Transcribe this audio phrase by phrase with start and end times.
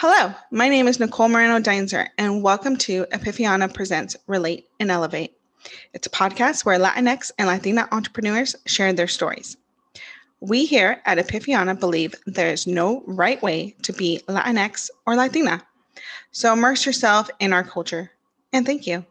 [0.00, 5.32] Hello, my name is Nicole Moreno Deinzer, and welcome to Epifania Presents Relate and Elevate.
[5.94, 9.56] It's a podcast where Latinx and Latina entrepreneurs share their stories.
[10.40, 15.66] We here at Epifania believe there is no right way to be Latinx or Latina.
[16.30, 18.10] So immerse yourself in our culture,
[18.52, 19.02] and thank you.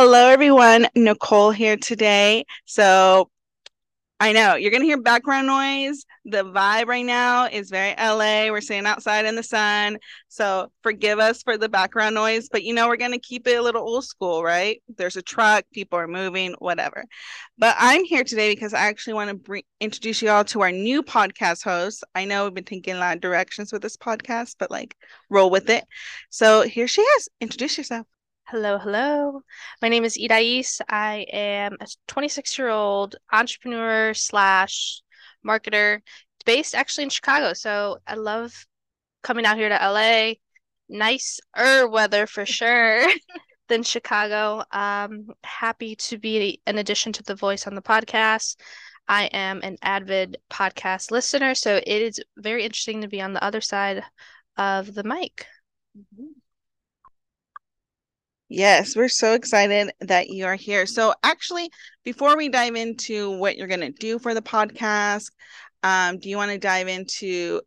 [0.00, 0.86] Hello, everyone.
[0.94, 2.44] Nicole here today.
[2.66, 3.30] So
[4.20, 6.04] I know you're going to hear background noise.
[6.24, 8.48] The vibe right now is very LA.
[8.48, 9.98] We're sitting outside in the sun.
[10.28, 13.58] So forgive us for the background noise, but you know, we're going to keep it
[13.58, 14.80] a little old school, right?
[14.96, 17.04] There's a truck, people are moving, whatever.
[17.58, 20.70] But I'm here today because I actually want to bring, introduce you all to our
[20.70, 22.04] new podcast host.
[22.14, 24.94] I know we've been taking a lot of directions with this podcast, but like
[25.28, 25.82] roll with it.
[26.30, 27.28] So here she is.
[27.40, 28.06] Introduce yourself.
[28.50, 29.42] Hello, hello.
[29.82, 30.80] My name is Irais.
[30.88, 35.02] I am a 26 year old entrepreneur slash
[35.46, 36.00] marketer
[36.46, 37.52] based actually in Chicago.
[37.52, 38.66] So I love
[39.22, 40.40] coming out here to LA.
[40.88, 43.06] Nicer weather for sure
[43.68, 44.64] than Chicago.
[44.72, 48.56] Um, happy to be an addition to the voice on the podcast.
[49.06, 53.44] I am an avid podcast listener, so it is very interesting to be on the
[53.44, 54.02] other side
[54.56, 55.46] of the mic.
[55.98, 56.37] Mm-hmm.
[58.48, 60.86] Yes, we're so excited that you are here.
[60.86, 61.70] So, actually,
[62.04, 65.30] before we dive into what you're going to do for the podcast,
[65.82, 67.60] um, do you want to dive into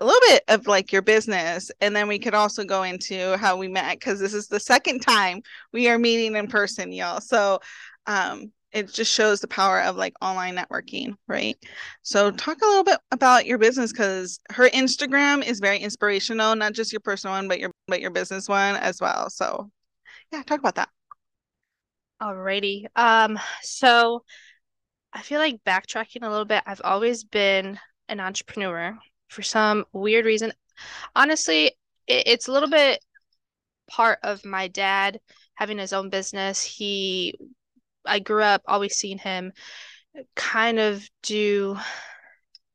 [0.00, 1.70] a little bit of like your business?
[1.80, 5.00] And then we could also go into how we met because this is the second
[5.00, 7.20] time we are meeting in person, y'all.
[7.20, 7.60] So,
[8.06, 11.56] um, it just shows the power of like online networking, right?
[12.02, 16.74] So, talk a little bit about your business because her Instagram is very inspirational, not
[16.74, 19.30] just your personal one, but your but your business one as well.
[19.30, 19.70] So,
[20.32, 20.88] yeah, talk about that.
[22.20, 22.86] Alrighty.
[22.96, 24.24] Um, so
[25.12, 28.98] I feel like backtracking a little bit, I've always been an entrepreneur
[29.28, 30.52] for some weird reason.
[31.16, 31.66] Honestly,
[32.06, 33.00] it, it's a little bit
[33.88, 35.20] part of my dad
[35.54, 36.62] having his own business.
[36.62, 37.34] He
[38.04, 39.52] I grew up always seeing him
[40.36, 41.78] kind of do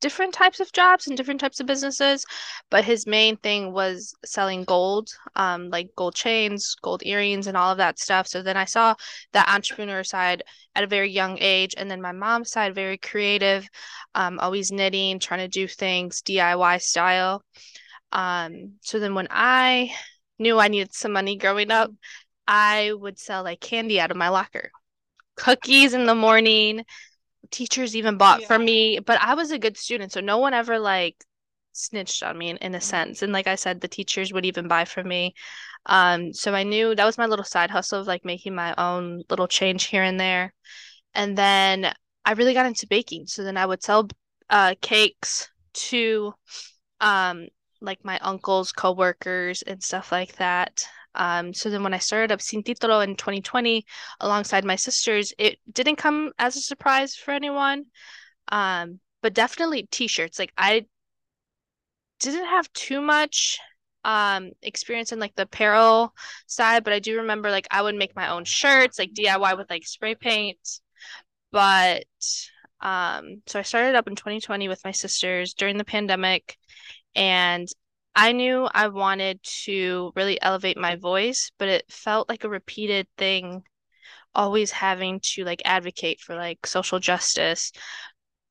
[0.01, 2.25] different types of jobs and different types of businesses,
[2.69, 7.71] but his main thing was selling gold, um, like gold chains, gold earrings, and all
[7.71, 8.27] of that stuff.
[8.27, 8.95] So then I saw
[9.33, 10.43] that entrepreneur side
[10.75, 13.67] at a very young age, and then my mom's side, very creative,
[14.15, 17.43] um, always knitting, trying to do things DIY style.
[18.11, 19.93] Um, so then when I
[20.39, 21.91] knew I needed some money growing up,
[22.47, 24.71] I would sell like candy out of my locker,
[25.35, 26.83] cookies in the morning
[27.51, 28.47] teachers even bought yeah.
[28.47, 31.15] from me, but I was a good student, so no one ever like
[31.73, 33.21] snitched on me in, in a sense.
[33.21, 35.33] And like I said, the teachers would even buy from me.
[35.85, 39.23] Um, so I knew that was my little side hustle of like making my own
[39.29, 40.53] little change here and there.
[41.13, 41.91] And then
[42.25, 43.27] I really got into baking.
[43.27, 44.07] So then I would sell
[44.49, 46.33] uh cakes to
[47.01, 47.47] um
[47.81, 50.85] like my uncle's coworkers and stuff like that.
[51.15, 53.85] Um, so then when I started up Sin Titulo in 2020
[54.19, 57.85] alongside my sisters, it didn't come as a surprise for anyone.
[58.51, 60.39] Um, but definitely t-shirts.
[60.39, 60.85] Like I
[62.19, 63.59] didn't have too much
[64.05, 66.13] um experience in like the apparel
[66.47, 69.69] side, but I do remember like I would make my own shirts, like DIY with
[69.69, 70.59] like spray paint.
[71.51, 72.05] But
[72.81, 76.57] um so I started up in 2020 with my sisters during the pandemic
[77.15, 77.67] and
[78.19, 83.07] I knew I wanted to really elevate my voice, but it felt like a repeated
[83.17, 83.63] thing,
[84.35, 87.71] always having to like advocate for like social justice,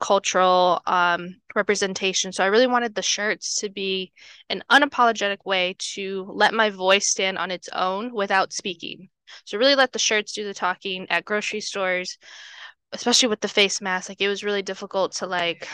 [0.00, 2.32] cultural um, representation.
[2.32, 4.10] So I really wanted the shirts to be
[4.48, 9.10] an unapologetic way to let my voice stand on its own without speaking.
[9.44, 12.16] So really let the shirts do the talking at grocery stores,
[12.92, 14.08] especially with the face mask.
[14.08, 15.68] Like it was really difficult to like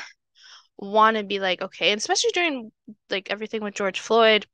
[0.79, 2.73] want to be like okay and especially during
[3.11, 4.47] like everything with george floyd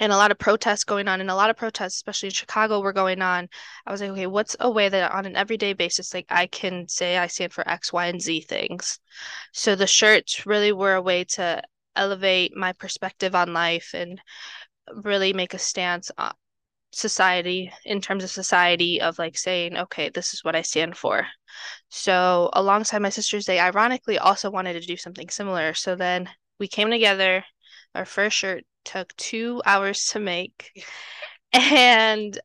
[0.00, 2.80] and a lot of protests going on and a lot of protests especially in chicago
[2.80, 3.48] were going on.
[3.86, 6.88] I was like okay what's a way that on an everyday basis like i can
[6.88, 9.00] say i stand for x y and z things?
[9.52, 11.62] So the shirts really were a way to
[11.96, 14.20] elevate my perspective on life and
[14.94, 16.32] really make a stance on
[16.90, 21.26] society in terms of society of like saying okay this is what i stand for
[21.90, 26.66] so alongside my sisters they ironically also wanted to do something similar so then we
[26.66, 27.44] came together
[27.94, 30.84] our first shirt took two hours to make.
[31.54, 32.38] And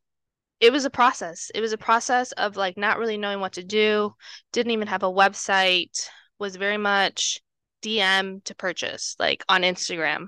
[0.61, 1.51] it was a process.
[1.53, 4.15] It was a process of like not really knowing what to do,
[4.53, 6.07] didn't even have a website,
[6.39, 7.41] was very much
[7.81, 10.27] DM to purchase, like on Instagram.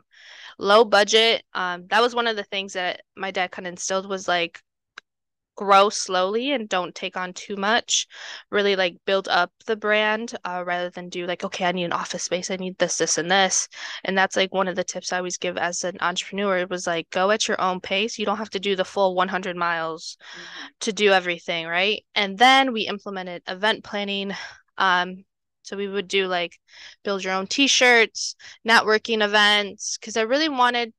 [0.57, 1.43] Low budget.
[1.53, 4.61] Um, that was one of the things that my dad kind of instilled was like
[5.55, 8.07] grow slowly and don't take on too much.
[8.51, 11.93] Really like build up the brand uh, rather than do like okay i need an
[11.93, 12.51] office space.
[12.51, 13.67] I need this this and this.
[14.03, 16.87] And that's like one of the tips i always give as an entrepreneur it was
[16.87, 18.19] like go at your own pace.
[18.19, 20.67] You don't have to do the full 100 miles mm-hmm.
[20.81, 22.03] to do everything right?
[22.13, 24.33] And then we implemented event planning.
[24.77, 25.25] Um
[25.65, 26.57] so we would do like
[27.03, 28.35] build your own t-shirts
[28.67, 30.93] networking events because i really wanted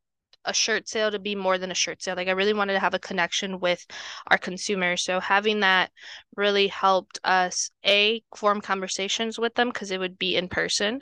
[0.46, 2.16] a shirt sale to be more than a shirt sale.
[2.16, 3.84] Like I really wanted to have a connection with
[4.28, 5.02] our consumers.
[5.02, 5.90] So having that
[6.36, 11.00] really helped us a form conversations with them because it would be in person.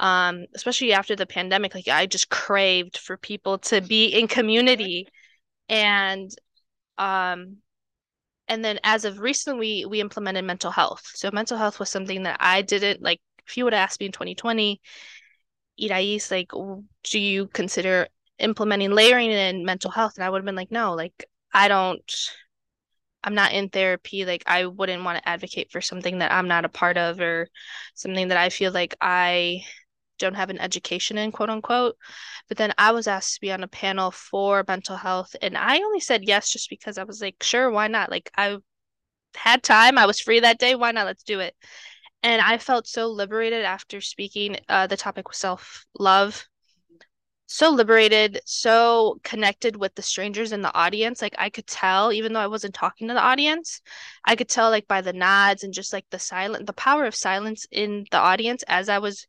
[0.00, 5.08] Um, especially after the pandemic, like I just craved for people to be in community.
[5.68, 6.30] And
[6.98, 7.61] um
[8.48, 11.02] and then as of recently we implemented mental health.
[11.14, 14.12] So mental health was something that I didn't like if you would ask me in
[14.12, 14.80] 2020
[15.80, 16.50] Irais, like,
[17.04, 18.08] do you consider
[18.38, 22.02] implementing layering in mental health and I would have been like no like I don't
[23.24, 26.64] I'm not in therapy like I wouldn't want to advocate for something that I'm not
[26.64, 27.48] a part of or
[27.94, 29.62] something that I feel like I
[30.18, 31.96] don't have an education in quote unquote.
[32.48, 35.78] But then I was asked to be on a panel for mental health and I
[35.78, 38.10] only said yes just because I was like sure why not?
[38.10, 38.58] Like I
[39.34, 39.98] had time.
[39.98, 40.74] I was free that day.
[40.74, 41.06] Why not?
[41.06, 41.54] Let's do it.
[42.22, 46.46] And I felt so liberated after speaking uh, the topic was self love
[47.52, 51.20] so liberated, so connected with the strangers in the audience.
[51.20, 53.82] Like I could tell, even though I wasn't talking to the audience,
[54.24, 57.14] I could tell like by the nods and just like the silent, the power of
[57.14, 59.26] silence in the audience as I was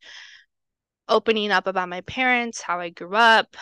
[1.08, 3.56] opening up about my parents, how I grew up,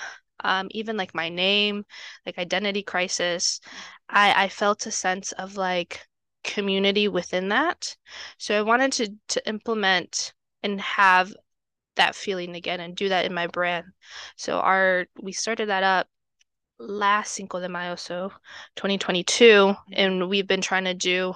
[0.45, 1.85] um, even like my name,
[2.27, 3.61] like identity crisis.
[4.09, 6.07] I I felt a sense of like
[6.45, 7.97] community within that.
[8.39, 11.33] So I wanted to to implement and have
[11.97, 13.87] that feeling again and do that in my brand.
[14.37, 16.09] So our we started that up
[16.79, 18.33] last Cinco de Mayo, so
[18.77, 21.35] 2022, and we've been trying to do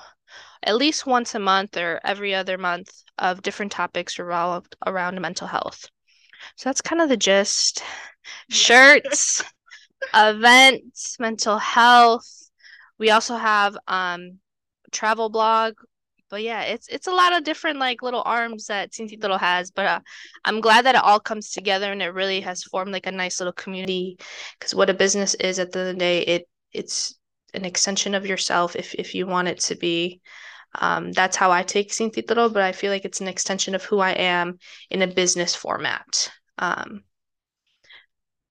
[0.62, 5.46] at least once a month or every other month of different topics around around mental
[5.48, 5.86] health.
[6.56, 7.82] So that's kind of the gist.
[8.48, 9.42] Shirts,
[10.14, 12.26] events, mental health.
[12.98, 14.38] We also have um
[14.92, 15.74] travel blog
[16.28, 19.70] but yeah, it's it's a lot of different like little arms that Sin Titulo has.
[19.70, 20.00] But uh,
[20.44, 23.40] I'm glad that it all comes together and it really has formed like a nice
[23.40, 24.18] little community.
[24.58, 27.14] Because what a business is at the end of the day, it it's
[27.54, 30.20] an extension of yourself if if you want it to be.
[30.74, 33.98] Um, that's how I take Sin but I feel like it's an extension of who
[33.98, 34.58] I am
[34.90, 36.30] in a business format.
[36.58, 37.04] Um,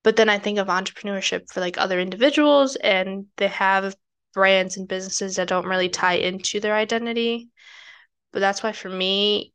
[0.03, 3.95] but then I think of entrepreneurship for like other individuals, and they have
[4.33, 7.50] brands and businesses that don't really tie into their identity.
[8.31, 9.53] But that's why for me,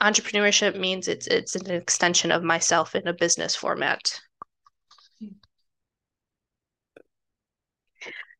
[0.00, 4.20] entrepreneurship means it's it's an extension of myself in a business format.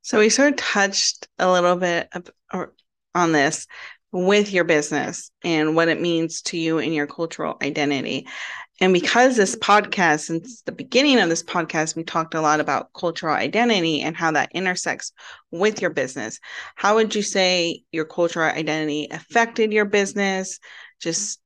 [0.02, 2.30] So we sort of touched a little bit of,
[3.16, 3.66] on this
[4.12, 8.26] with your business and what it means to you and your cultural identity.
[8.80, 12.92] And because this podcast, since the beginning of this podcast, we talked a lot about
[12.92, 15.12] cultural identity and how that intersects
[15.50, 16.40] with your business.
[16.74, 20.60] How would you say your cultural identity affected your business?
[21.00, 21.40] Just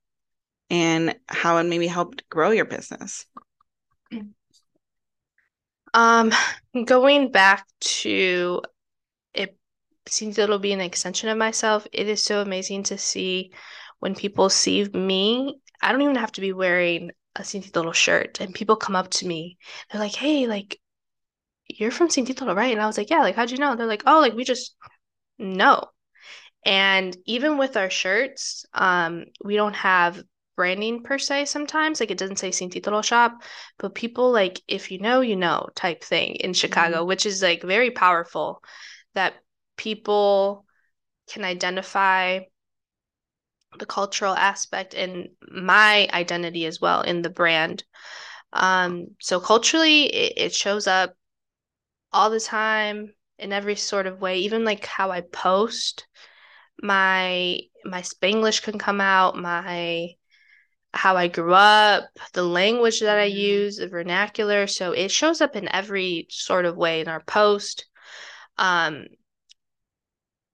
[0.69, 3.25] and how it maybe helped grow your business?
[5.93, 6.31] Um,
[6.85, 8.61] going back to
[10.13, 11.87] seems it'll be an extension of myself.
[11.91, 13.51] It is so amazing to see
[13.99, 15.59] when people see me.
[15.81, 19.09] I don't even have to be wearing a Sin Titulo shirt and people come up
[19.11, 19.57] to me.
[19.89, 20.79] They're like, hey, like,
[21.67, 22.73] you're from Sin Titulo, right?
[22.73, 23.75] And I was like, yeah, like, how'd you know?
[23.75, 24.75] They're like, oh, like, we just
[25.39, 25.85] know.
[26.65, 30.21] And even with our shirts, um, we don't have
[30.55, 31.99] branding per se sometimes.
[31.99, 33.41] Like, it doesn't say Sin Titulo shop,
[33.79, 37.07] but people, like, if you know, you know type thing in Chicago, mm-hmm.
[37.07, 38.61] which is like very powerful
[39.15, 39.33] that
[39.77, 40.65] people
[41.27, 42.39] can identify
[43.79, 47.83] the cultural aspect and my identity as well in the brand.
[48.53, 51.15] Um, so culturally, it, it shows up
[52.11, 56.07] all the time in every sort of way, even like how I post.
[56.81, 60.09] My my Spanglish can come out, my
[60.93, 64.67] how I grew up, the language that I use, the vernacular.
[64.67, 67.85] So it shows up in every sort of way in our post.
[68.57, 69.05] Um,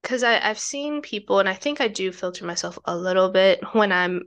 [0.08, 3.92] because I've seen people, and I think I do filter myself a little bit when
[3.92, 4.22] I'm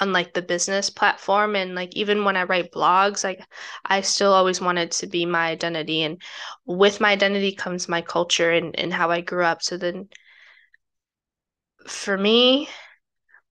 [0.00, 3.40] on like the business platform and like even when I write blogs like
[3.84, 6.20] I still always wanted to be my identity and
[6.66, 9.62] with my identity comes my culture and, and how I grew up.
[9.62, 10.08] So then
[11.86, 12.68] for me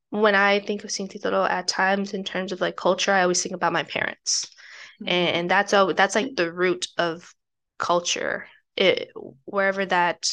[0.10, 3.42] when I think of Sin Título at times in terms of like culture I always
[3.42, 4.48] think about my parents.
[4.96, 5.10] Mm-hmm.
[5.10, 7.34] and, and that's all that's like the root of
[7.78, 8.48] culture.
[8.76, 9.12] It
[9.46, 10.28] wherever that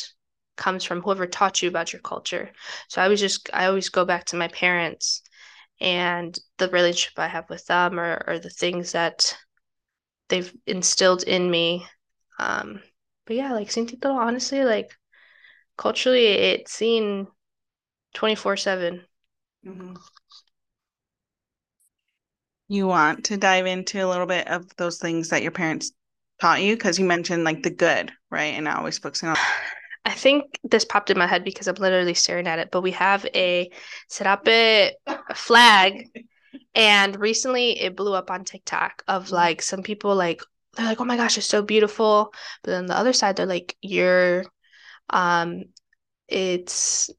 [0.60, 2.52] comes from whoever taught you about your culture
[2.88, 5.22] so I was just I always go back to my parents
[5.80, 9.36] and the relationship I have with them or, or the things that
[10.28, 11.86] they've instilled in me.
[12.38, 12.82] Um,
[13.26, 14.90] but yeah, like Sin Título, honestly, like
[15.76, 17.26] culturally, it's seen
[18.14, 19.04] 24 7.
[19.66, 19.94] Mm-hmm.
[22.68, 25.92] You want to dive into a little bit of those things that your parents
[26.40, 26.76] taught you?
[26.76, 28.54] Because you mentioned like the good, right?
[28.54, 29.36] And I always focusing on
[30.04, 32.92] I think this popped in my head because I'm literally staring at it, but we
[32.92, 33.70] have a
[34.08, 34.94] Serape
[35.34, 36.08] flag
[36.74, 39.34] and recently it blew up on TikTok of mm-hmm.
[39.34, 40.42] like some people like
[40.76, 43.76] they're like, "Oh my gosh, it's so beautiful." But then the other side they're like,
[43.82, 44.44] "You're
[45.08, 45.64] um
[46.28, 47.10] it's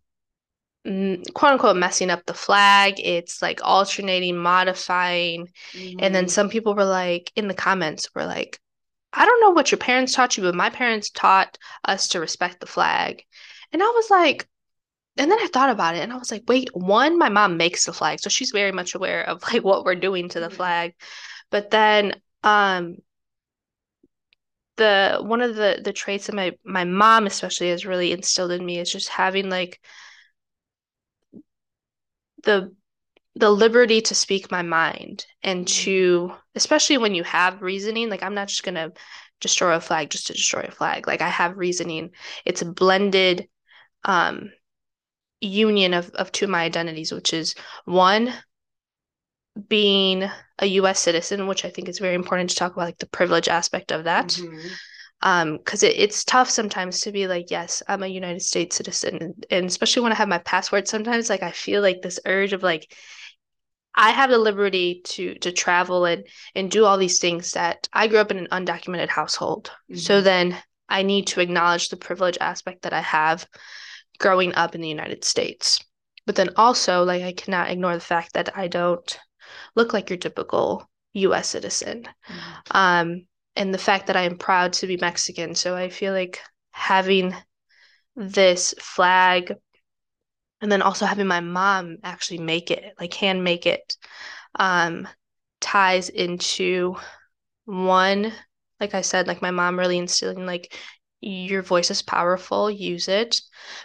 [0.85, 2.95] quote unquote messing up the flag.
[2.97, 5.99] It's like alternating, modifying." Mm-hmm.
[5.99, 6.29] And then mm-hmm.
[6.29, 8.59] some people were like in the comments were like,
[9.13, 12.59] I don't know what your parents taught you, but my parents taught us to respect
[12.59, 13.23] the flag.
[13.73, 14.47] And I was like,
[15.17, 17.85] and then I thought about it and I was like, wait, one, my mom makes
[17.85, 18.19] the flag.
[18.21, 20.55] So she's very much aware of like what we're doing to the mm-hmm.
[20.55, 20.93] flag.
[21.49, 22.13] But then
[22.43, 22.97] um
[24.77, 28.65] the one of the the traits that my my mom especially has really instilled in
[28.65, 29.79] me is just having like
[32.43, 32.73] the
[33.35, 35.83] the liberty to speak my mind and mm-hmm.
[35.83, 38.91] to especially when you have reasoning like i'm not just going to
[39.41, 41.07] destroy a flag just to destroy a flag.
[41.07, 42.11] Like i have reasoning.
[42.45, 43.49] It's a blended
[44.05, 44.51] um
[45.41, 48.31] union of of two of my identities which is one
[49.67, 53.07] being a US citizen which i think is very important to talk about like the
[53.07, 54.27] privilege aspect of that.
[54.27, 54.67] Mm-hmm.
[55.23, 59.17] Um because it, it's tough sometimes to be like yes i'm a united states citizen.
[59.21, 62.53] And, and especially when i have my passport sometimes like i feel like this urge
[62.53, 62.95] of like
[63.95, 68.07] I have the liberty to to travel and and do all these things that I
[68.07, 69.71] grew up in an undocumented household.
[69.89, 69.97] Mm-hmm.
[69.97, 73.47] So then I need to acknowledge the privilege aspect that I have
[74.19, 75.79] growing up in the United States.
[76.25, 79.19] But then also like I cannot ignore the fact that I don't
[79.75, 82.03] look like your typical US citizen.
[82.03, 82.77] Mm-hmm.
[82.77, 85.55] Um and the fact that I am proud to be Mexican.
[85.55, 86.39] So I feel like
[86.71, 87.35] having
[88.15, 89.53] this flag
[90.61, 93.97] and then also having my mom actually make it like hand make it
[94.55, 95.07] um
[95.59, 96.95] ties into
[97.65, 98.31] one
[98.79, 100.75] like i said like my mom really instilling like
[101.21, 103.39] your voice is powerful use it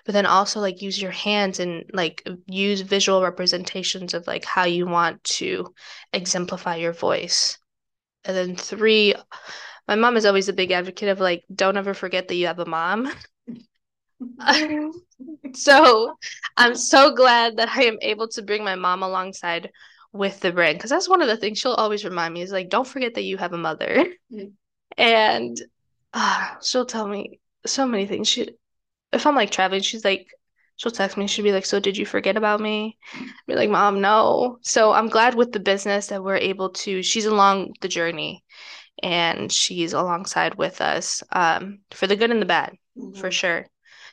[0.04, 4.64] but then also like use your hands and like use visual representations of like how
[4.64, 5.75] you want to
[6.12, 7.59] exemplify your voice.
[8.25, 9.14] And then three
[9.88, 12.59] my mom is always a big advocate of like don't ever forget that you have
[12.59, 13.11] a mom
[15.54, 16.16] so
[16.56, 19.70] I'm so glad that I am able to bring my mom alongside
[20.12, 22.70] with the brand because that's one of the things she'll always remind me is like,
[22.70, 24.06] don't forget that you have a mother.
[24.32, 24.46] Mm-hmm.
[24.96, 25.61] And
[26.14, 28.28] uh, she'll tell me so many things.
[28.28, 28.49] She,
[29.12, 30.28] if I'm like traveling, she's like,
[30.76, 31.26] she'll text me.
[31.26, 34.92] She'll be like, "So did you forget about me?" I'll be like, "Mom, no." So
[34.92, 37.02] I'm glad with the business that we're able to.
[37.02, 38.44] She's along the journey,
[39.02, 43.18] and she's alongside with us um, for the good and the bad, mm-hmm.
[43.18, 43.66] for sure.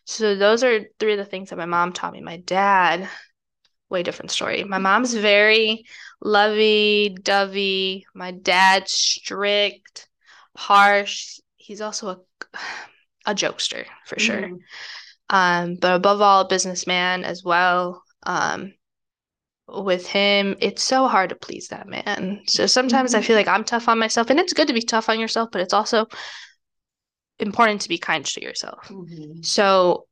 [0.06, 2.22] So those are three of the things that my mom taught me.
[2.22, 3.10] My dad,
[3.90, 4.64] way different story.
[4.64, 5.86] My mom's very
[6.22, 8.06] lovey dovey.
[8.14, 10.08] My dad's strict,
[10.56, 11.40] harsh.
[11.56, 12.58] He's also a
[13.26, 14.50] a jokester for sure.
[14.50, 14.60] Mm.
[15.30, 18.04] Um, but above all, a businessman as well.
[18.24, 18.74] Um,
[19.68, 22.42] with him, it's so hard to please that man.
[22.48, 25.08] So sometimes I feel like I'm tough on myself, and it's good to be tough
[25.10, 26.08] on yourself, but it's also
[27.40, 28.88] important to be kind to yourself.
[28.88, 29.42] Mm-hmm.
[29.42, 30.08] So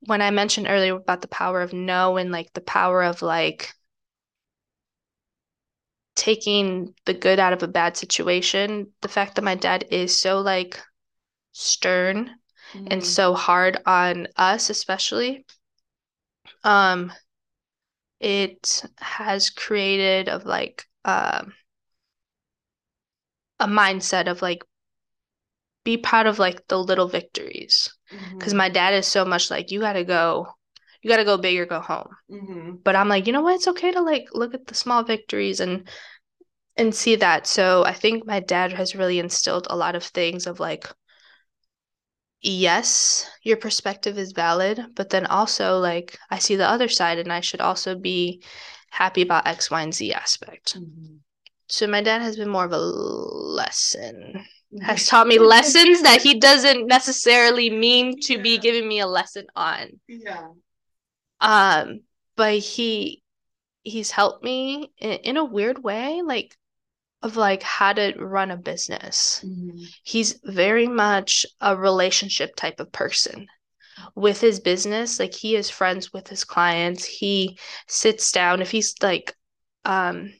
[0.00, 3.72] when I mentioned earlier about the power of no and like the power of like
[6.16, 10.40] taking the good out of a bad situation, the fact that my dad is so
[10.40, 10.80] like
[11.52, 12.30] stern
[12.72, 12.86] mm-hmm.
[12.90, 15.44] and so hard on us especially
[16.64, 17.12] um
[18.20, 21.52] it has created of like um
[23.58, 24.62] a mindset of like
[25.84, 27.92] be proud of like the little victories.
[28.38, 28.58] Because Mhm.
[28.58, 30.46] my dad is so much like you gotta go.
[31.02, 32.08] You gotta go big or go home.
[32.30, 32.82] Mhm.
[32.84, 33.56] but i'm like you know what?
[33.56, 35.88] It's okay to like look at the small victories and
[36.76, 37.46] and see that.
[37.46, 40.86] So i think my dad has really instilled a lot of things of like
[42.42, 47.30] yes your perspective is valid but then also like i see the other side and
[47.32, 48.42] i should also be
[48.90, 50.76] happy about x y and z aspect.
[50.78, 51.18] Mhm.
[51.68, 54.44] so my dad has been more of a lesson
[54.82, 59.46] has taught me lessons that he doesn't necessarily mean to be giving me a lesson
[59.56, 60.00] on.
[60.08, 60.48] Yeah.
[61.40, 62.00] um
[62.36, 63.22] but he
[63.82, 66.56] he's helped me in, in a weird way like
[67.22, 69.42] of like how to run a business.
[69.44, 69.86] Mhm.
[70.04, 73.46] he's very much a relationship type of person.
[74.14, 77.04] With his business like he is friends with his clients.
[77.04, 77.58] He
[77.88, 79.34] sits down if he's like
[79.84, 80.32] um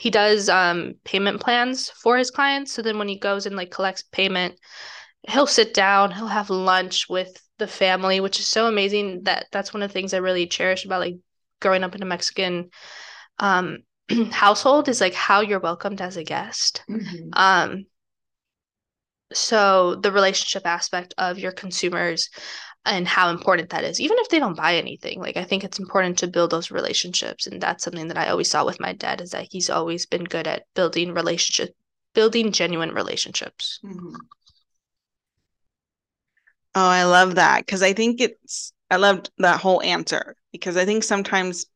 [0.00, 3.70] he does um payment plans for his clients so then when he goes and like
[3.70, 4.54] collects payment
[5.28, 9.74] he'll sit down he'll have lunch with the family which is so amazing that that's
[9.74, 11.16] one of the things i really cherish about like
[11.60, 12.70] growing up in a mexican
[13.38, 13.78] um
[14.30, 17.30] household is like how you're welcomed as a guest Mhm.
[17.34, 17.86] um
[19.32, 22.28] so the relationship aspect of your consumers
[22.86, 25.78] and how important that is even if they don't buy anything like i think it's
[25.78, 29.20] important to build those relationships and that's something that i always saw with my dad
[29.20, 31.74] is that he's always been good at building relationship
[32.14, 34.14] building genuine relationships Mhm.
[36.74, 40.84] Oh, I love that because I think it's, I loved that whole answer because I
[40.84, 41.66] think sometimes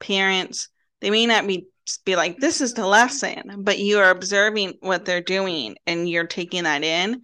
[0.00, 0.68] parents,
[1.00, 1.66] they may not be
[2.04, 6.26] be like, this is the lesson, but you are observing what they're doing and you're
[6.26, 7.22] taking that in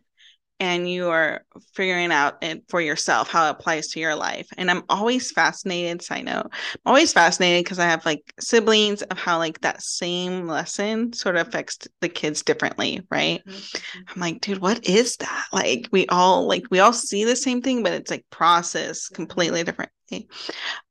[0.59, 1.45] and you are
[1.75, 4.47] figuring out it for yourself how it applies to your life.
[4.57, 9.19] And I'm always fascinated, side note, I'm always fascinated because I have like siblings of
[9.19, 13.43] how like that same lesson sort of affects the kids differently, right?
[13.47, 13.57] Mm-hmm.
[13.57, 14.01] Mm-hmm.
[14.15, 15.47] I'm like, dude, what is that?
[15.53, 19.17] Like we all like we all see the same thing, but it's like processed mm-hmm.
[19.17, 20.29] completely differently.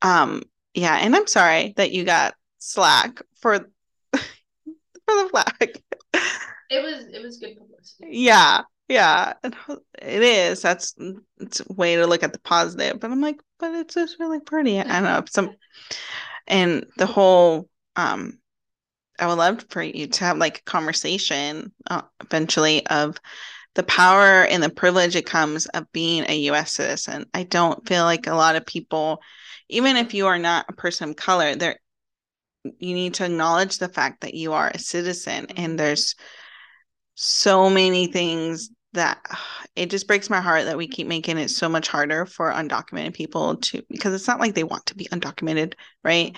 [0.02, 0.44] Um,
[0.76, 3.60] yeah, and I'm sorry that you got slack for
[4.12, 4.20] for
[5.08, 5.82] the flag.
[6.70, 10.62] it was it was good publicity Yeah, yeah, it is.
[10.62, 10.96] That's
[11.40, 13.00] it's a way to look at the positive.
[13.00, 14.80] But I'm like, but it's just really pretty.
[14.80, 15.24] I know.
[15.30, 15.56] Some
[16.48, 18.40] and the whole um
[19.20, 23.18] I would love for you to have like a conversation uh, eventually of
[23.76, 27.26] the power and the privilege it comes of being a US citizen.
[27.34, 29.22] I don't feel like a lot of people,
[29.70, 31.80] even if you are not a person of color, there
[32.64, 36.16] you need to acknowledge the fact that you are a citizen and there's
[37.16, 39.20] so many things that
[39.76, 43.14] it just breaks my heart that we keep making it so much harder for undocumented
[43.14, 45.74] people to because it's not like they want to be undocumented,
[46.04, 46.36] right?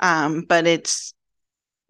[0.00, 1.14] Um, but it's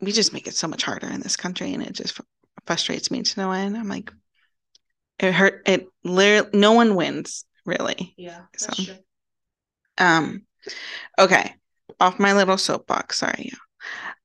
[0.00, 2.22] we just make it so much harder in this country and it just fr-
[2.66, 3.76] frustrates me to no end.
[3.76, 4.10] I'm like
[5.18, 8.14] it hurt it literally no one wins really.
[8.16, 8.94] yeah So- true.
[9.98, 10.42] Um
[11.18, 11.54] okay,
[11.98, 13.52] off my little soapbox, sorry.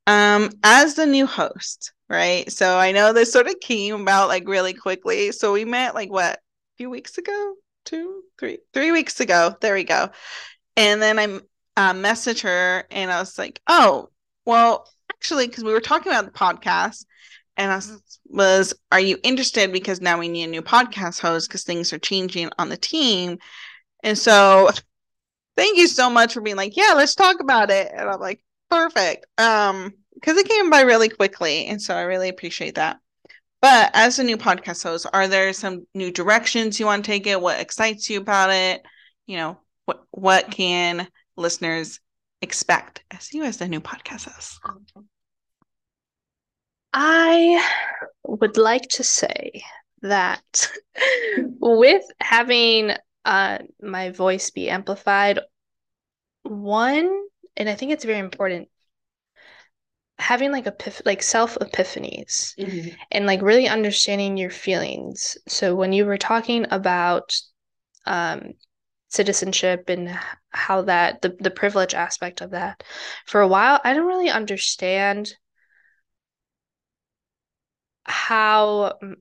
[0.07, 2.51] Um as the new host, right?
[2.51, 5.31] So I know this sort of came about like really quickly.
[5.31, 7.53] So we met like what, a few weeks ago?
[7.85, 9.55] Two, three, three weeks ago.
[9.61, 10.09] There we go.
[10.75, 11.25] And then I
[11.77, 14.09] uh, messaged her and I was like, oh,
[14.45, 17.05] well, actually, because we were talking about the podcast
[17.57, 19.71] and I was, was, are you interested?
[19.71, 23.37] Because now we need a new podcast host because things are changing on the team.
[24.03, 24.69] And so
[25.55, 27.91] thank you so much for being like, yeah, let's talk about it.
[27.95, 29.25] And I'm like, perfect.
[29.37, 29.93] Um,
[30.25, 31.67] because it came by really quickly.
[31.67, 32.97] And so I really appreciate that.
[33.61, 37.27] But as a new podcast host, are there some new directions you want to take
[37.27, 37.39] it?
[37.39, 38.83] What excites you about it?
[39.27, 41.07] You know, what what can
[41.37, 41.99] listeners
[42.41, 44.59] expect as you as the new podcast host?
[46.93, 47.63] I
[48.23, 49.63] would like to say
[50.01, 50.71] that
[51.59, 52.93] with having
[53.25, 55.39] uh, my voice be amplified,
[56.43, 57.25] one,
[57.57, 58.69] and I think it's very important,
[60.19, 62.55] having like epiph- like self epiphanies
[63.11, 65.37] and like really understanding your feelings.
[65.47, 67.35] So when you were talking about
[68.05, 68.53] um,
[69.09, 70.17] citizenship and
[70.51, 72.83] how that the the privilege aspect of that,
[73.27, 75.35] for a while I didn't really understand
[78.05, 79.15] how mm,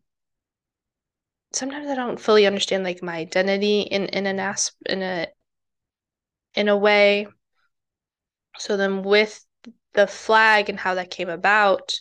[1.55, 5.29] sometimes I don't fully understand like my identity in in an as in a
[6.55, 7.27] in a way.
[8.59, 9.45] So then with
[9.95, 11.95] the flag and how that came about,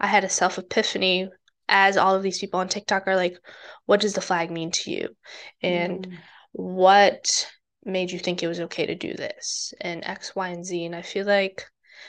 [0.00, 1.30] I had a self epiphany
[1.68, 3.38] as all of these people on TikTok are like,
[3.86, 5.16] what does the flag mean to you?
[5.62, 6.22] And Mm.
[6.52, 7.50] what
[7.84, 9.72] made you think it was okay to do this?
[9.80, 10.84] And X, Y, and Z.
[10.84, 11.66] And I feel like,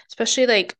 [0.09, 0.75] especially like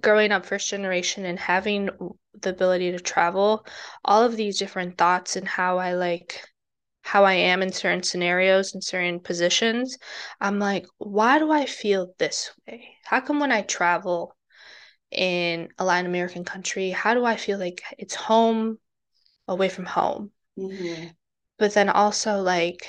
[0.00, 1.88] growing up first generation and having
[2.34, 3.64] the ability to travel,
[4.04, 6.42] all of these different thoughts and how I like
[7.08, 9.96] how I am in certain scenarios and certain positions,
[10.42, 12.96] I'm like, why do I feel this way?
[13.02, 14.36] How come when I travel
[15.10, 18.78] in a Latin American country, how do I feel like it's home
[19.46, 20.32] away from home?
[20.58, 21.06] Mm-hmm.
[21.58, 22.86] But then also, like,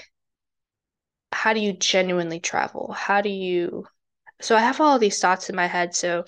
[1.31, 2.91] how do you genuinely travel?
[2.91, 3.85] How do you?
[4.41, 5.95] So I have all these thoughts in my head.
[5.95, 6.25] So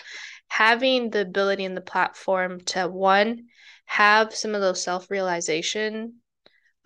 [0.48, 3.48] having the ability and the platform to one
[3.84, 6.22] have some of those self realization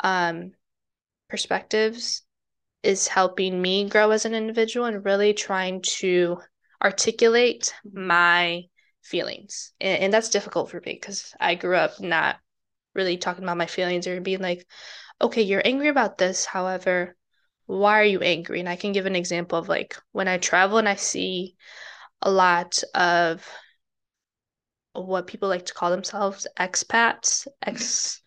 [0.04, 0.54] um,
[1.30, 2.24] perspectives
[2.84, 6.38] is helping me grow as an individual and really trying to
[6.84, 8.64] articulate my
[9.02, 9.74] feelings.
[9.82, 12.38] And, and that's difficult for me because I grew up not
[12.94, 14.66] really talking about my feelings or being like,
[15.22, 16.46] okay, you're angry about this.
[16.46, 17.16] However,
[17.66, 18.60] why are you angry?
[18.60, 21.56] And I can give an example of like when I travel and I see
[22.22, 23.48] a lot of
[24.94, 28.22] what people like to call themselves expats ex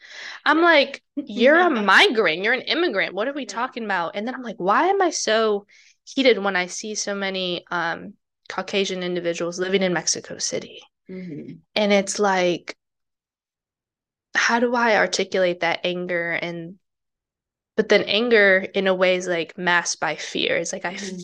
[0.44, 2.44] i'm like you're a migrant.
[2.44, 3.14] You're an immigrant.
[3.14, 4.14] What are we talking about?
[4.14, 5.66] And then i'm like why am i so
[6.04, 8.14] heated when i see so many um
[8.48, 10.80] caucasian individuals living in mexico city?
[11.10, 11.54] Mm-hmm.
[11.74, 12.76] and it's like
[14.34, 16.74] how do i articulate that anger and
[17.76, 20.56] but then anger in a way is like masked by fear.
[20.56, 21.16] It's like mm-hmm.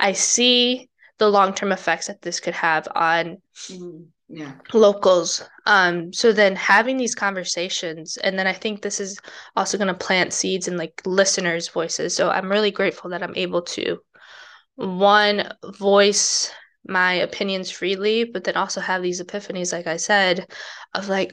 [0.00, 3.38] i i see the long-term effects that this could have on
[3.70, 4.02] mm-hmm
[4.32, 4.52] yeah.
[4.72, 9.18] locals um so then having these conversations and then i think this is
[9.56, 13.36] also going to plant seeds in like listeners voices so i'm really grateful that i'm
[13.36, 13.98] able to
[14.76, 16.50] one voice
[16.88, 20.50] my opinions freely but then also have these epiphanies like i said
[20.94, 21.32] of like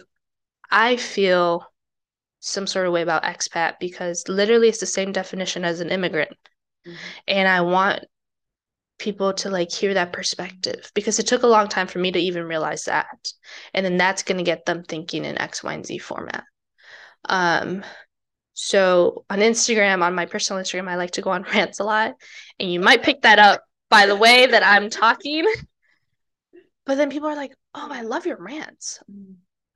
[0.70, 1.66] i feel
[2.42, 6.36] some sort of way about expat because literally it's the same definition as an immigrant
[6.86, 6.98] mm-hmm.
[7.30, 8.04] and i want
[9.00, 12.20] people to like hear that perspective because it took a long time for me to
[12.20, 13.08] even realize that.
[13.74, 16.44] And then that's going to get them thinking in x y and z format.
[17.28, 17.84] Um
[18.54, 22.16] so on instagram on my personal instagram i like to go on rants a lot.
[22.60, 25.46] And you might pick that up by the way that i'm talking.
[26.86, 29.00] But then people are like oh i love your rants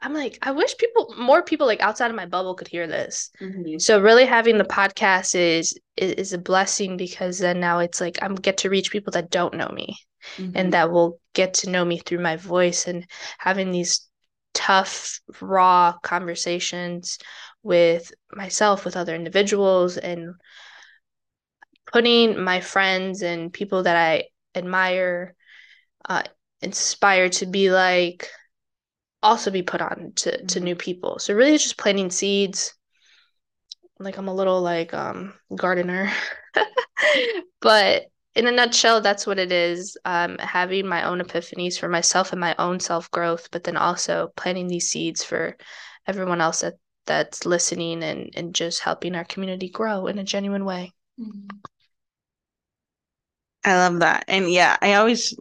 [0.04, 3.32] I'm like, I wish people, more people like outside of my bubble could hear this.
[3.42, 3.80] Mm-hmm.
[3.80, 8.20] So really having the podcast is, is, is a blessing because then now it's like
[8.22, 9.98] I'm get to reach people that don't know me,
[10.36, 10.52] mm-hmm.
[10.56, 14.08] and that will get to know me through my voice and having these
[14.54, 17.18] tough, raw conversations
[17.63, 20.36] with myself, with other individuals, and
[21.92, 25.34] putting my friends and people that I admire,
[26.10, 26.24] uh,
[26.62, 28.30] inspired to be like
[29.24, 30.64] also be put on to, to mm-hmm.
[30.64, 31.18] new people.
[31.20, 32.76] So really just planting seeds.
[34.00, 36.12] Like I'm a little like um gardener.
[37.62, 38.04] but
[38.36, 39.98] in a nutshell, that's what it is.
[40.06, 44.32] Um, having my own epiphanies for myself and my own self growth, but then also
[44.36, 45.56] planting these seeds for
[46.08, 46.74] everyone else that
[47.06, 50.92] that's listening and and just helping our community grow in a genuine way.
[51.20, 51.58] Mm-hmm.
[53.66, 54.26] I love that.
[54.28, 55.36] And yeah, I always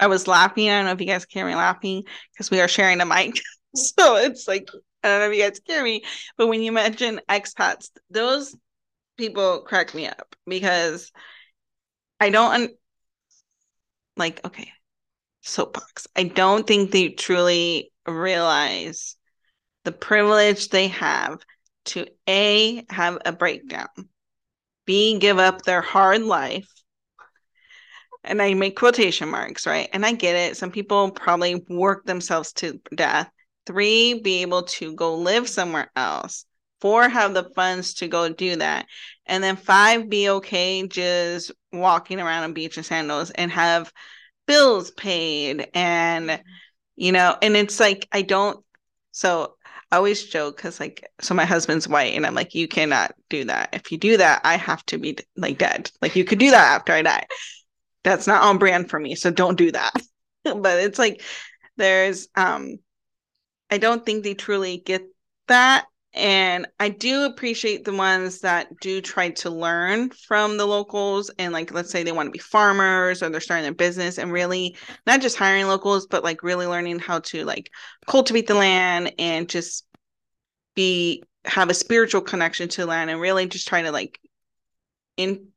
[0.00, 0.68] I was laughing.
[0.70, 3.06] I don't know if you guys can hear me laughing because we are sharing a
[3.06, 3.40] mic.
[3.74, 4.68] so it's like,
[5.02, 6.04] I don't know if you guys can hear me,
[6.36, 8.54] but when you mention expats, those
[9.16, 11.12] people crack me up because
[12.20, 12.74] I don't un-
[14.16, 14.72] like, okay,
[15.42, 16.06] soapbox.
[16.16, 19.16] I don't think they truly realize
[19.84, 21.38] the privilege they have
[21.86, 23.88] to A, have a breakdown,
[24.86, 26.68] B, give up their hard life
[28.26, 29.88] and I make quotation marks, right?
[29.92, 30.56] And I get it.
[30.56, 33.30] Some people probably work themselves to death.
[33.66, 36.44] Three, be able to go live somewhere else.
[36.80, 38.86] Four, have the funds to go do that.
[39.26, 43.92] And then five, be okay just walking around on beach and sandals and have
[44.46, 45.68] bills paid.
[45.74, 46.40] And,
[46.94, 48.62] you know, and it's like, I don't,
[49.10, 49.56] so
[49.90, 53.44] I always joke because, like, so my husband's white, and I'm like, you cannot do
[53.44, 53.70] that.
[53.72, 55.90] If you do that, I have to be like dead.
[56.02, 57.26] Like, you could do that after I die
[58.06, 59.92] that's not on brand for me so don't do that.
[60.44, 61.22] But it's like
[61.76, 62.76] there's um
[63.68, 65.02] i don't think they truly get
[65.48, 71.32] that and i do appreciate the ones that do try to learn from the locals
[71.40, 74.30] and like let's say they want to be farmers or they're starting their business and
[74.32, 77.68] really not just hiring locals but like really learning how to like
[78.06, 79.84] cultivate the land and just
[80.76, 84.20] be have a spiritual connection to land and really just try to like
[85.16, 85.48] in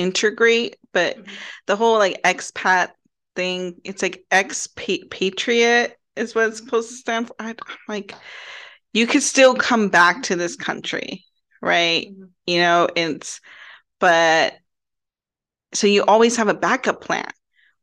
[0.00, 1.32] integrate, but mm-hmm.
[1.66, 2.90] the whole like expat
[3.36, 7.36] thing, it's like expatriate is what it's supposed to stand for.
[7.38, 7.54] I,
[7.88, 8.14] like
[8.92, 11.24] you could still come back to this country,
[11.62, 12.08] right?
[12.10, 12.24] Mm-hmm.
[12.46, 13.40] You know, it's
[13.98, 14.54] but
[15.72, 17.30] so you always have a backup plan.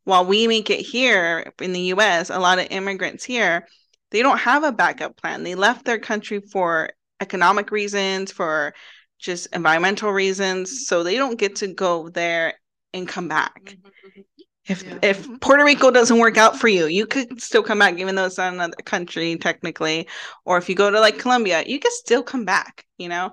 [0.04, 3.66] while we make it here in the US, a lot of immigrants here,
[4.10, 5.42] they don't have a backup plan.
[5.42, 6.90] They left their country for
[7.20, 8.74] economic reasons, for
[9.18, 10.86] just environmental reasons.
[10.86, 12.54] So they don't get to go there
[12.98, 13.64] and come back.
[13.64, 14.20] Mm-hmm.
[14.66, 14.98] If yeah.
[15.02, 18.26] if Puerto Rico doesn't work out for you, you could still come back, even though
[18.26, 20.08] it's not another country technically.
[20.44, 23.32] Or if you go to like Colombia, you can still come back, you know?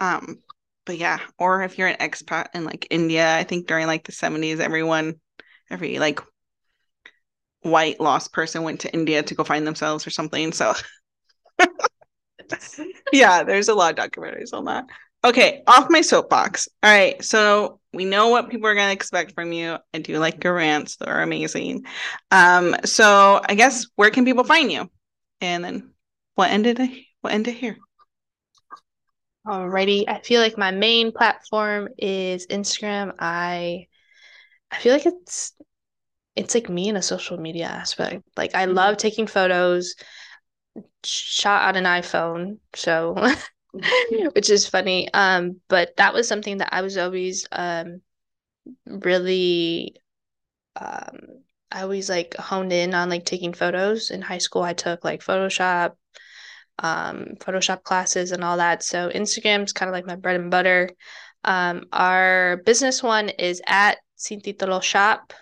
[0.00, 0.42] Um,
[0.84, 4.12] but yeah, or if you're an expat in like India, I think during like the
[4.12, 5.20] 70s, everyone,
[5.70, 6.20] every like
[7.60, 10.52] white lost person went to India to go find themselves or something.
[10.52, 10.74] So
[13.12, 14.86] yeah, there's a lot of documentaries on that.
[15.24, 16.68] Okay, off my soapbox.
[16.82, 19.78] All right, so we know what people are going to expect from you.
[19.94, 21.84] I do like your rants; they're amazing.
[22.30, 24.90] Um, so I guess where can people find you?
[25.40, 25.90] And then
[26.34, 26.80] what ended?
[27.20, 27.76] What ended here?
[29.46, 33.12] Alrighty, I feel like my main platform is Instagram.
[33.18, 33.86] I
[34.70, 35.52] I feel like it's
[36.34, 38.24] it's like me in a social media aspect.
[38.36, 39.94] Like I love taking photos,
[41.04, 43.14] shot on an iPhone, so
[44.34, 45.12] which is funny.
[45.12, 48.02] Um, but that was something that I was always um
[48.86, 49.96] really
[50.76, 51.18] um
[51.70, 54.10] I always like honed in on like taking photos.
[54.10, 55.94] In high school I took like Photoshop,
[56.78, 58.82] um, Photoshop classes and all that.
[58.82, 60.90] So Instagram's kind of like my bread and butter.
[61.44, 64.40] Um, our business one is at Sin
[64.82, 65.32] Shop,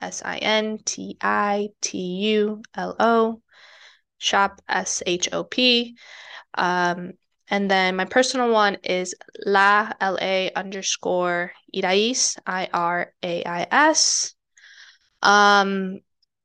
[0.00, 3.42] S I N T I T U L O,
[4.18, 5.96] shop S H O P.
[6.54, 7.12] Um,
[7.50, 13.66] and then my personal one is La L A underscore Irais, I R A I
[13.70, 14.34] S.
[15.22, 16.00] Um,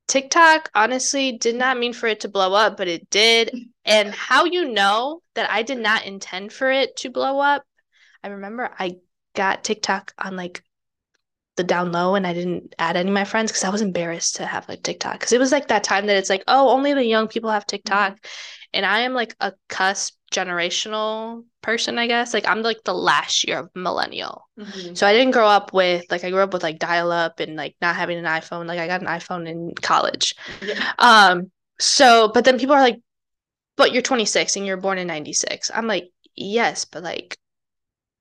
[0.07, 3.55] TikTok honestly did not mean for it to blow up, but it did.
[3.85, 7.63] And how you know that I did not intend for it to blow up?
[8.23, 8.97] I remember I
[9.35, 10.63] got TikTok on like
[11.55, 14.37] the down low and I didn't add any of my friends because I was embarrassed
[14.37, 16.93] to have like TikTok because it was like that time that it's like, oh, only
[16.93, 18.13] the young people have TikTok.
[18.13, 18.29] Mm-hmm.
[18.73, 22.33] And I am like a cusp generational person, I guess.
[22.33, 24.47] Like I'm like the last year of millennial.
[24.59, 24.95] Mm-hmm.
[24.95, 27.55] So I didn't grow up with like I grew up with like dial up and
[27.55, 28.67] like not having an iPhone.
[28.67, 30.35] Like I got an iPhone in college.
[30.61, 30.93] Yeah.
[30.99, 32.99] Um so but then people are like,
[33.77, 35.71] but you're 26 and you're born in 96.
[35.73, 37.37] I'm like, yes, but like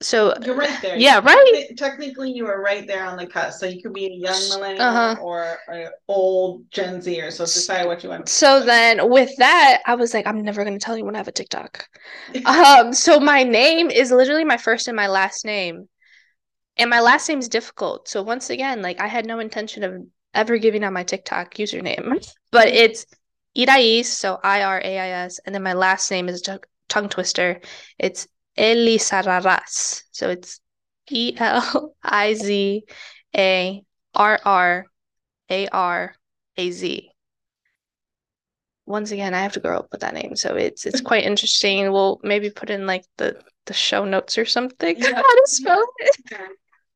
[0.01, 0.97] so you're right there.
[0.97, 1.69] Yeah, right.
[1.77, 3.55] Technically, you were right there on the cut.
[3.55, 5.17] So you could be a young millennial uh-huh.
[5.23, 7.31] or an old Gen Zer.
[7.31, 8.29] So decide what you want.
[8.29, 11.19] So then, with that, I was like, I'm never going to tell you when I
[11.19, 11.87] have a TikTok.
[12.45, 15.89] um, so my name is literally my first and my last name,
[16.77, 18.09] and my last name is difficult.
[18.09, 20.03] So once again, like I had no intention of
[20.35, 23.07] ever giving out my TikTok username, but it's
[23.57, 26.43] Irais, so I R A I S, and then my last name is
[26.89, 27.61] tongue twister.
[27.99, 28.27] It's
[28.57, 30.03] Elizarraraz.
[30.11, 30.61] So it's
[31.11, 32.85] E L I Z
[33.37, 33.83] A
[34.15, 34.87] R R
[35.51, 36.15] A R
[36.57, 37.11] A Z.
[38.87, 41.91] Once again, I have to grow up with that name, so it's it's quite interesting.
[41.91, 45.15] We'll maybe put in like the the show notes or something yeah.
[45.15, 46.17] how to spell it.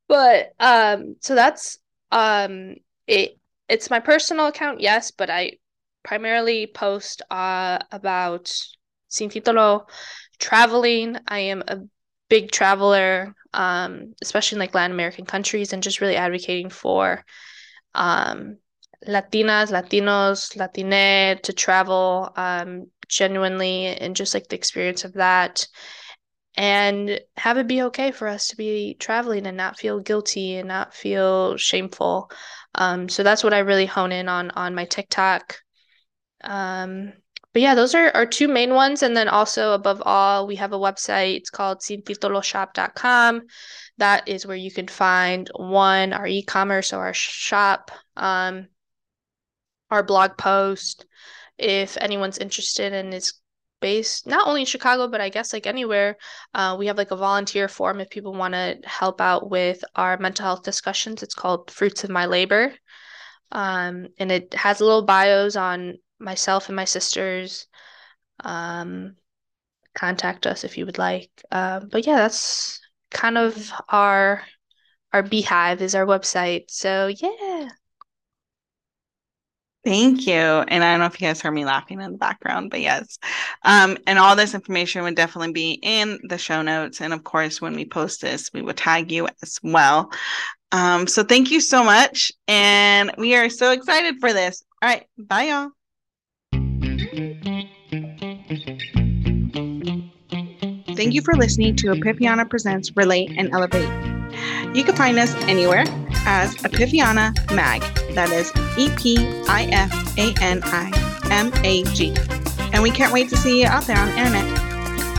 [0.06, 1.78] But um, so that's
[2.12, 3.38] um it.
[3.68, 5.58] It's my personal account, yes, but I
[6.02, 8.52] primarily post uh about
[9.08, 9.86] sin titulo
[10.38, 11.16] traveling.
[11.26, 11.80] I am a
[12.28, 17.24] big traveler, um, especially in like Latin American countries, and just really advocating for
[17.94, 18.58] um,
[19.06, 25.66] Latinas, Latinos, Latine to travel um, genuinely and just like the experience of that.
[26.56, 30.66] And have it be okay for us to be traveling and not feel guilty and
[30.66, 32.30] not feel shameful.
[32.74, 35.58] Um, so that's what I really hone in on on my TikTok.
[36.42, 37.12] Um,
[37.58, 39.02] but yeah, those are our two main ones.
[39.02, 41.38] And then also above all, we have a website.
[41.38, 43.42] It's called sintituloshop.com.
[43.96, 48.68] That is where you can find one, our e-commerce or our shop, um,
[49.90, 51.04] our blog post.
[51.58, 53.34] If anyone's interested and is
[53.80, 56.16] based not only in Chicago, but I guess like anywhere,
[56.54, 60.16] uh, we have like a volunteer form if people want to help out with our
[60.18, 61.24] mental health discussions.
[61.24, 62.72] It's called Fruits of My Labor.
[63.50, 67.66] Um, and it has little bios on myself and my sisters.
[68.44, 69.16] Um,
[69.94, 71.30] contact us if you would like.
[71.50, 74.42] Uh, but yeah, that's kind of our
[75.12, 76.64] our beehive is our website.
[76.68, 77.68] So yeah.
[79.84, 80.34] Thank you.
[80.34, 83.18] And I don't know if you guys heard me laughing in the background, but yes.
[83.62, 87.00] Um, and all this information would definitely be in the show notes.
[87.00, 90.12] And of course, when we post this, we will tag you as well.
[90.72, 92.30] Um, so thank you so much.
[92.46, 94.62] And we are so excited for this.
[94.82, 95.06] All right.
[95.16, 95.77] Bye, y'all.
[100.98, 103.88] Thank you for listening to Epifania Presents Relate and Elevate.
[104.74, 105.84] You can find us anywhere
[106.26, 107.82] as Epifaniana Mag.
[108.16, 110.90] That is E P I F A N I
[111.30, 112.12] M A G.
[112.72, 114.58] And we can't wait to see you out there on the internet.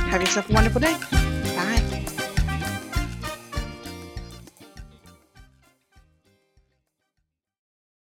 [0.09, 0.97] Have yourself a wonderful day.